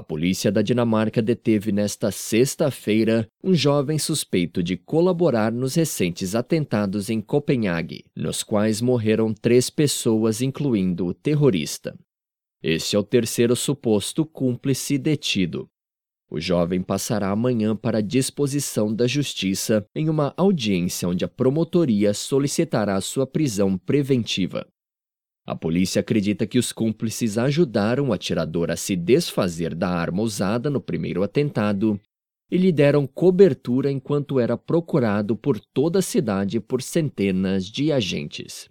[0.00, 7.20] polícia da Dinamarca deteve nesta sexta-feira um jovem suspeito de colaborar nos recentes atentados em
[7.20, 11.98] Copenhague, nos quais morreram três pessoas, incluindo o terrorista.
[12.62, 15.68] Este é o terceiro suposto cúmplice detido.
[16.30, 22.14] O jovem passará amanhã para a disposição da Justiça em uma audiência onde a promotoria
[22.14, 24.66] solicitará sua prisão preventiva.
[25.44, 30.70] A polícia acredita que os cúmplices ajudaram o atirador a se desfazer da arma usada
[30.70, 32.00] no primeiro atentado
[32.48, 38.60] e lhe deram cobertura enquanto era procurado por toda a cidade por centenas de agentes.